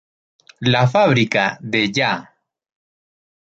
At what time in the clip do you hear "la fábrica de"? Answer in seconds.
0.61-1.91